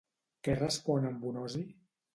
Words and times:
Què 0.47 0.55
respon 0.61 1.07
en 1.11 1.23
Bonosi? 1.27 1.67